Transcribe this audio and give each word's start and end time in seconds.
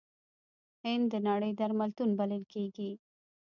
هند 0.83 1.05
د 1.11 1.13
نړۍ 1.27 1.51
درملتون 1.59 2.09
بلل 2.19 2.43
کیږي. 2.53 2.91